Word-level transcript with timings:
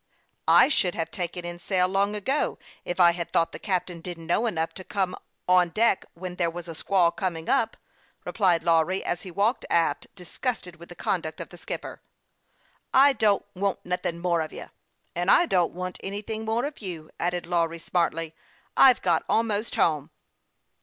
I 0.47 0.67
should 0.67 0.95
have 0.95 1.11
taken 1.11 1.45
in 1.45 1.59
sail 1.59 1.87
long 1.87 2.15
ago 2.15 2.57
if 2.85 2.99
I 2.99 3.11
had 3.11 3.31
thought 3.31 3.51
the 3.51 3.59
captain 3.59 4.01
didn't 4.01 4.25
know 4.25 4.47
enough 4.47 4.73
to 4.73 4.83
come 4.83 5.15
on 5.47 5.69
deck 5.69 6.05
when 6.15 6.37
there 6.37 6.49
was 6.49 6.67
a 6.67 6.73
squall 6.73 7.11
coming 7.11 7.47
up," 7.47 7.77
replied 8.25 8.63
Lawry, 8.63 9.03
as 9.05 9.21
he 9.21 9.29
walked 9.29 9.63
aft, 9.69 10.07
disgusted 10.15 10.77
with 10.77 10.89
the 10.89 10.95
conduct 10.95 11.39
of 11.39 11.49
the 11.49 11.57
skipper." 11.59 12.01
I 12.95 13.13
don't 13.13 13.45
want 13.53 13.85
nothin' 13.85 14.17
more 14.17 14.41
of 14.41 14.51
you."" 14.51 14.71
And 15.15 15.29
I 15.29 15.45
don't 15.45 15.71
want 15.73 15.99
anything 16.01 16.45
more 16.45 16.65
of 16.65 16.79
you," 16.81 17.11
added 17.19 17.45
Lawry, 17.45 17.77
smartly." 17.77 18.33
I've 18.75 19.03
got 19.03 19.23
almost 19.29 19.75
home." 19.75 20.09